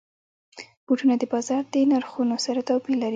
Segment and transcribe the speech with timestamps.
[0.85, 3.09] بوټونه د بازار د نرخونو سره توپیر لري.